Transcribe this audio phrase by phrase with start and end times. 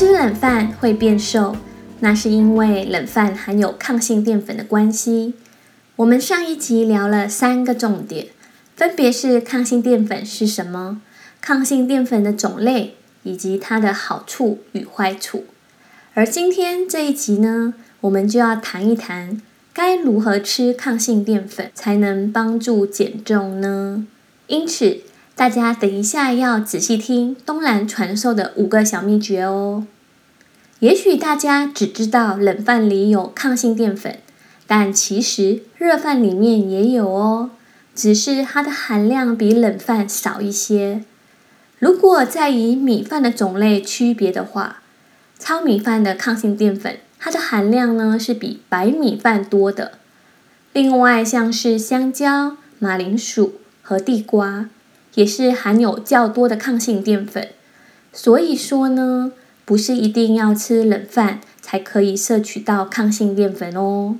[0.00, 1.54] 吃冷饭会变瘦，
[1.98, 5.34] 那是因为冷饭含有抗性淀粉的关系。
[5.96, 8.28] 我们上一集聊了三个重点，
[8.74, 11.02] 分别是抗性淀粉是什么、
[11.42, 15.44] 抗性淀粉的种类以及它的好处与坏处。
[16.14, 19.42] 而今天这一集呢，我们就要谈一谈
[19.74, 24.06] 该如何吃抗性淀粉才能帮助减重呢？
[24.46, 25.00] 因此，
[25.36, 29.86] 大家等一下要仔细听东兰传授的五个小秘诀哦。
[30.80, 34.18] 也许大家只知道冷饭里有抗性淀粉，
[34.66, 37.50] 但其实热饭里面也有哦，
[37.94, 41.04] 只是它的含量比冷饭少一些。
[41.78, 44.82] 如果再以米饭的种类区别的话，
[45.38, 49.92] 糙米饭的抗性淀粉，它的含量呢是比白米饭多的。
[50.72, 54.68] 另外，像是香蕉、马铃薯和地瓜。
[55.14, 57.48] 也是含有较多的抗性淀粉，
[58.12, 59.32] 所以说呢，
[59.70, 64.16] 不是一定要吃冷饭才可以摄取到抗性淀粉哦。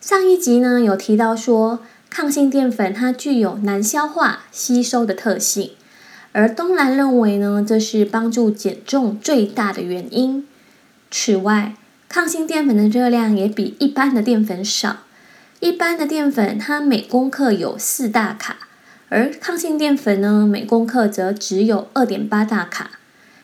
[0.00, 5.72] 上一集呢有提到说，抗性淀粉它具有难消化吸收的特性，
[6.32, 10.46] 而东兰认为呢，这是帮助减重最大的原因。
[11.10, 11.74] 此外，
[12.08, 15.00] 抗性淀粉的热量也比一般的淀粉少，
[15.60, 18.56] 一般的淀粉它每公克有四大卡。
[19.10, 22.92] 而抗性淀粉呢，每公克则只有二点八大卡。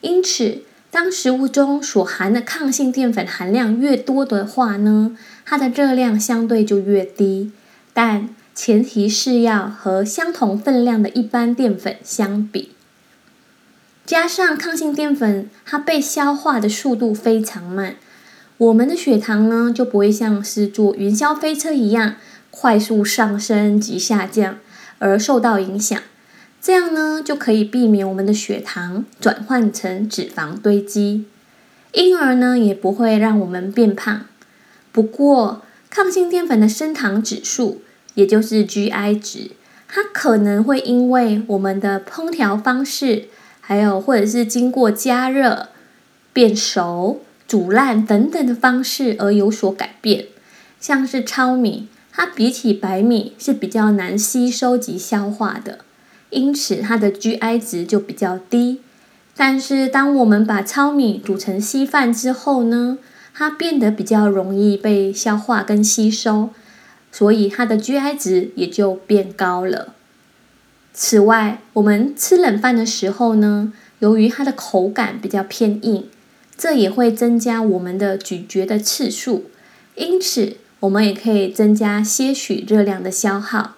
[0.00, 0.62] 因此，
[0.94, 7.50] 当食物中所含的抗性淀粉含量越多的话呢，它的热量相对就越低。
[7.92, 12.76] 但前提是要和相同分量的一般淀粉相比。
[14.06, 17.96] 加上抗性淀粉，它被消化的速度非常慢，
[18.58, 22.14] 我们的血糖呢就不会像是坐云霄飞车一样
[22.52, 24.58] 快速上升及下降。
[25.00, 26.00] 而受到影响，
[26.64, 31.26] 这样呢就可以避免我们的血糖转换成脂肪堆积，
[31.92, 34.24] 因而呢也不会让我们变胖。
[34.90, 35.60] 不过，
[35.90, 37.82] 抗性淀粉的升糖指数，
[38.14, 39.50] 也就是 GI 值，
[39.86, 43.24] 它可能会因为我们的烹调方式，
[43.60, 45.68] 还有或者是经过加热、
[46.32, 50.28] 变熟、煮烂等等的方式而有所改变，
[50.80, 51.88] 像是糙米。
[52.10, 55.80] 它比起白米是比较难吸收及消化的，
[56.30, 58.80] 因此它的 GI 值就比较低。
[59.36, 62.98] 但是当我们把糙米煮成稀饭之后呢，
[63.34, 66.50] 它变得比较容易被消化跟吸收，
[67.10, 69.94] 所以它的 GI 值也就变高了。
[70.92, 76.06] 此外，我们吃冷饭的时候呢，由于它的口感比较偏硬，
[76.56, 79.46] 这也会增加我们的咀嚼的次数，
[79.94, 80.56] 因此。
[80.80, 83.76] 我们也可以增加些许热量的消耗，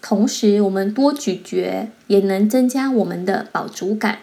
[0.00, 4.18] 同时我们多咀嚼也能增加我们的饱足感。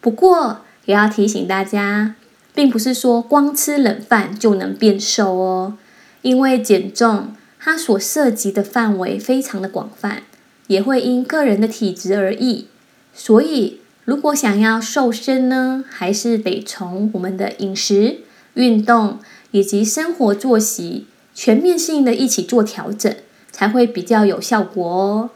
[0.00, 2.14] 不过也要提醒大家，
[2.54, 5.76] 并不是说光吃冷饭就能变瘦哦，
[6.22, 10.22] 因为减重它所涉及的范围非常的广泛，
[10.66, 12.66] 也会因个人的体质而异。
[13.14, 18.18] 所以如果想要瘦身呢，还是得从我们的饮食、
[18.54, 19.18] 运动
[19.50, 21.06] 以及生活作息。
[21.34, 23.16] 全面性的一起做调整，
[23.52, 25.30] 才会比较有效果哦。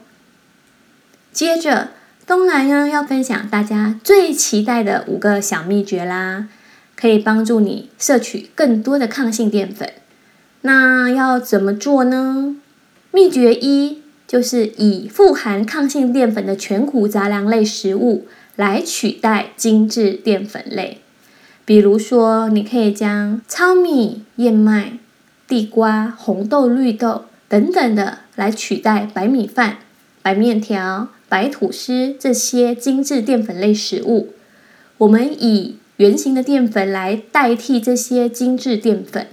[1.31, 1.89] 接着，
[2.25, 6.49] 东兰呢要分享大家最期待的五个小秘诀啦，
[6.95, 9.93] 可以帮助你摄取更多的抗性淀粉。
[10.61, 12.57] 那要怎么做呢？
[13.11, 20.99] 秘诀一就是以富含抗性淀粉的全谷杂粮类食物来取代精致淀粉类，
[21.63, 24.97] 比如说，你可以将糙米、燕麦。
[25.47, 29.77] 地瓜、红豆、绿豆等等的来取代白米饭、
[30.21, 34.33] 白面条、白吐司这些精致淀粉类食物。
[34.97, 39.27] 我们以圆形的淀粉来代替这些精致淀粉，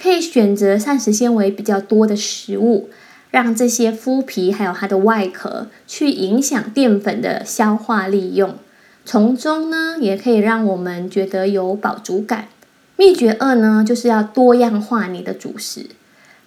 [0.00, 2.90] 可以选择膳食纤维比较多的食物，
[3.30, 8.56] 让这些麸皮还有它的外壳去影响淀粉的消化利用，
[9.04, 12.48] 从中呢也可以让我们觉得有饱足感。
[12.96, 15.86] 秘诀二呢，就是要多样化你的主食，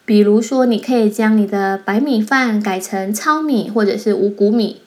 [0.06, 4.82] 比如说你可以将你的白米饭改成糙米或者是五谷米。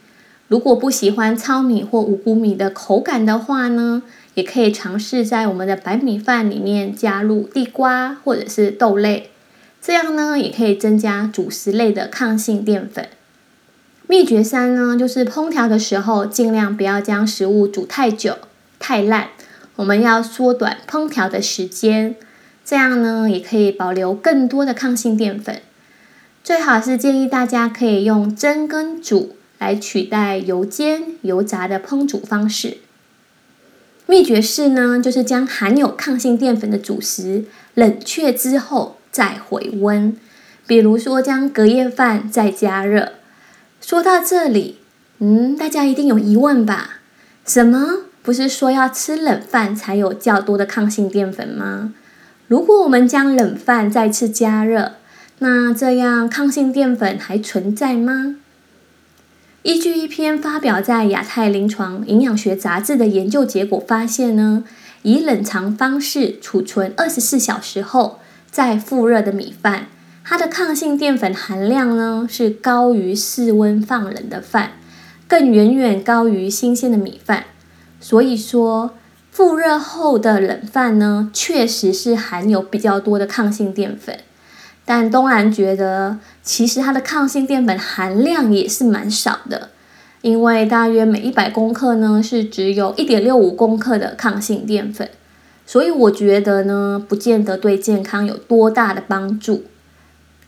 [0.47, 4.03] 如果不喜欢糙米或五谷米的口感的话呢，
[4.35, 9.31] 也可以尝试在我们的白米饭里面加入地瓜或者是豆类，
[9.83, 13.09] 这样呢也可以增加主食类的抗性淀粉。
[14.07, 18.39] 秘诀三呢，就是烹调的时候尽量不要将食物煮太久、
[18.79, 19.29] 太烂，
[19.77, 22.17] 我们要缩短烹调的时间，
[22.69, 25.63] 这样呢也可以保留更多的抗性淀粉。
[26.45, 29.37] 最好是建议大家可以用蒸跟煮。
[29.61, 32.77] 来取代油煎、油炸的烹煮方式。
[34.07, 40.17] 秘诀是呢，就是将含有抗性淀粉的主食冷却之后再回温，
[40.65, 43.15] 比如说将隔夜饭再加热。
[43.81, 44.79] 说到这里，
[45.19, 47.01] 嗯，大家一定有疑问吧？
[47.45, 48.05] 什么？
[48.23, 51.95] 不是说要吃冷饭才有较多的抗性淀粉吗？
[52.49, 54.93] 如果我们将冷饭再次加热，
[55.41, 58.37] 那这样抗性淀粉还存在吗？
[59.63, 64.65] 依据一篇发表在亚太临床营养学杂志的研究结果发现呢，
[65.03, 68.19] 以冷藏方式储存二十四小时后
[68.51, 69.89] 再复热的米饭，
[70.25, 74.73] 它的抗性淀粉含量呢是高于室温放冷的饭，
[75.29, 77.45] 更远远高于新鲜的米饭。
[78.01, 78.95] 所以说，
[79.39, 84.19] 复热后的冷饭呢，确实是含有比较多的抗性淀粉。
[84.85, 89.69] 但东兰觉得，其实它的抗性淀粉含量也是蛮少的，
[90.23, 95.09] 因为大约每一百公克呢是只有一点六五公克的抗性淀粉，
[95.65, 99.63] 所以我觉得呢，不见得对健康有多大的帮助。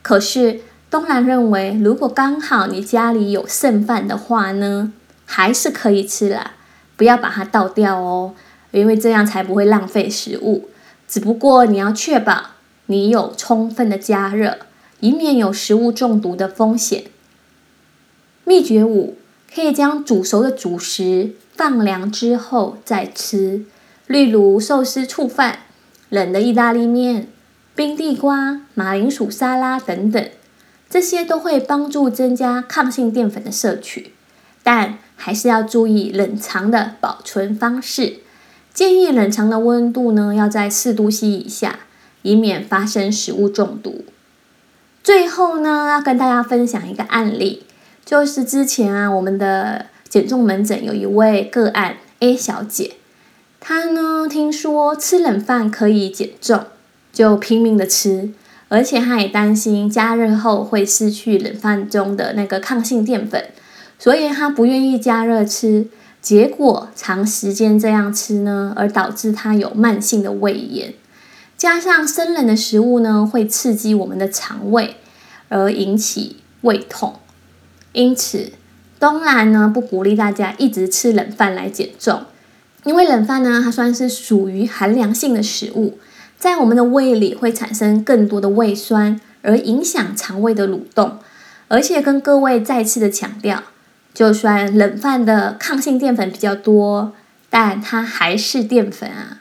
[0.02, 4.92] 可是东兰认为，如果刚好你家里有剩饭的话呢，
[5.26, 6.54] 还是可以吃啦，
[6.96, 8.34] 不要把它倒掉哦，
[8.72, 10.68] 因为这样才不会浪费食物。
[11.08, 12.50] 只不过你要确保。
[12.86, 14.58] 你有充分的加热，
[14.98, 17.04] 以免有食物中毒的风险。
[18.42, 19.16] 秘诀五，
[19.54, 23.64] 可以将煮熟的主食放凉之后再吃，
[24.08, 25.60] 例如寿司醋饭、
[26.08, 27.28] 冷的意大利面、
[27.76, 30.28] 冰地瓜、马铃薯沙拉等等，
[30.88, 34.14] 这些都会帮助增加抗性淀粉的摄取，
[34.64, 38.16] 但还是要注意冷藏的保存方式，
[38.72, 41.80] 建议冷藏的温度呢要在四度 C 以下。
[42.22, 44.04] 以免发生食物中毒。
[45.02, 47.62] 最后呢，要跟大家分享一个案例，
[48.04, 52.96] 就是之前啊，我们的减重门诊有一位个案 A 小姐，
[53.58, 56.66] 她呢听说吃冷饭可以减重，
[57.10, 58.28] 就拼命的吃，
[58.68, 63.46] 而且她也担心加热后会失去冷饭中的那个抗性淀粉，
[63.98, 65.86] 所以她不愿意加热吃，
[66.20, 70.94] 结果长时间这样吃呢，而导致它有慢性的胃炎。
[71.56, 74.96] 加上生冷的食物呢，会刺激我们的肠胃，
[75.48, 77.14] 而引起胃痛。
[77.92, 78.52] 因此，
[78.98, 82.22] 东兰呢不鼓励大家一直吃冷饭来减重，
[82.84, 85.98] 因为冷饭呢它算是属于寒凉性的食物，
[86.38, 91.18] 在我们的胃里会产生更多的胃酸，而影响肠胃的蠕动。
[91.68, 93.62] 而且跟各位再次的强调，
[94.12, 97.12] 就算冷饭的抗性淀粉比较多，
[97.48, 99.38] 但它还是淀粉啊。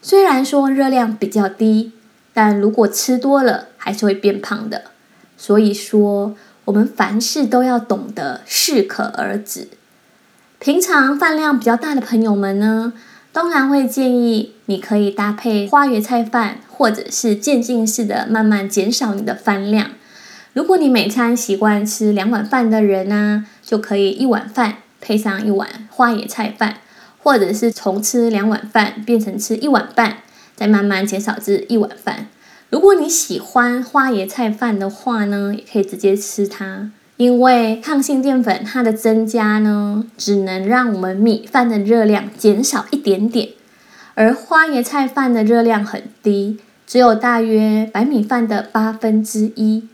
[0.00, 1.92] 虽然说热量比较低，
[2.32, 4.82] 但如果吃多了还是会变胖的。
[5.36, 9.68] 所以说，我们凡事都要懂得适可而止。
[10.58, 12.92] 平常饭量比较大的朋友们呢，
[13.32, 19.90] 当然会建议你可以搭配花椰菜饭，或者是渐进式的慢慢减少你的饭量。
[20.54, 26.78] 如果你每餐习惯吃两碗饭的人呢，就可以一碗饭配上一碗花椰菜饭。
[27.24, 30.18] 或者是从吃两碗饭变成吃一碗半，
[30.54, 32.26] 再慢慢减少至一碗饭。
[32.68, 43.48] 如果你喜欢花椰菜饭的话呢，也可以直接吃它，因为抗性淀粉它的增加呢，只能让我们米饭的热量减少一点点，
[44.12, 49.88] 而花椰菜饭的热量很低，只有大约白米饭的八分之一。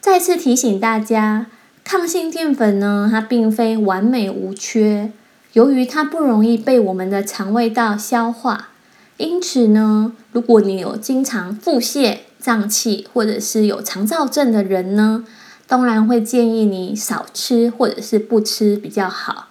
[0.00, 1.46] 再次提醒大家，
[1.84, 5.12] 抗性淀粉呢，它并非完美无缺。
[5.52, 8.70] 由于它不容易被我们的肠胃道消化，
[9.18, 15.26] 因此呢，如果你有经常腹泻、胀气，或者是有肠燥症的人呢，
[15.66, 19.48] 当然会建议你少吃或者是不吃比较好。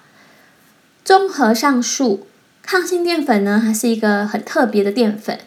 [1.06, 2.25] 综合上述，
[2.63, 5.39] 抗性淀粉呢，它是一个很特别的淀粉，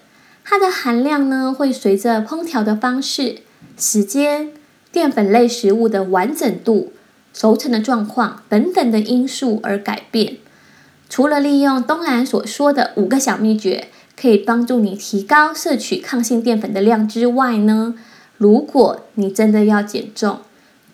[0.44, 3.38] 它的含量呢会随着烹调的方式、
[3.76, 4.52] 时间、
[4.92, 6.92] 淀粉类食物的完整度、
[7.32, 10.36] 熟成的状况等等的因素而改变。
[11.08, 13.88] 除了利用东兰所说的五个小秘诀，
[14.20, 17.94] 可以帮助你提高摄取抗性淀粉的量之外呢，
[18.36, 20.40] 如果你真的要减重，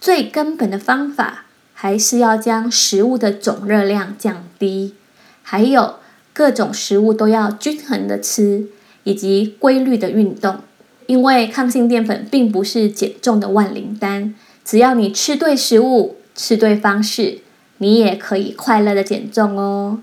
[0.00, 4.94] 最根本的方法还是要将食物的总热量降低，
[5.42, 5.96] 还有
[6.32, 8.66] 各种食物都要均衡的吃，
[9.02, 10.60] 以及规律的运动。
[11.08, 17.38] 因为抗性淀粉并不是减重的万灵丹，只要你吃对食物、吃对方式，
[17.78, 20.00] 你也可以快乐的减重哦。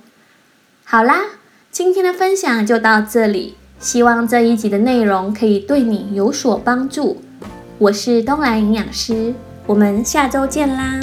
[0.83, 1.17] 好啦，
[1.71, 7.21] 今天的分享就到这里，希望这一集的内容可以对你有所帮助。
[7.77, 9.35] 我是东兰营养师，
[9.67, 10.99] 我们下周见啦！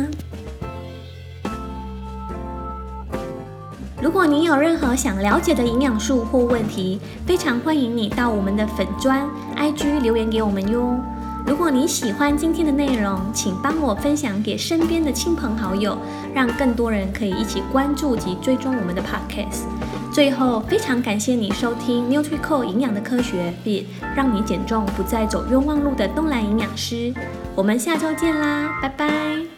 [4.33, 10.99] 你有任何想了解的营养素或问题，非常欢迎你到我们的粉砖 IG 留言给我们哟。
[11.47, 15.99] 如果你喜欢今天的内容，请帮我分享给身边的亲朋好友，
[16.33, 19.65] 让更多人可以一起关注及追踪我们的 Podcast。
[20.11, 23.85] 最后，非常感谢你收听 NutriCore 营养的科学，Fit
[24.17, 27.13] 让你减重不再走冤枉路的东兰营养师。
[27.55, 29.52] 我们下周见啦，拜拜。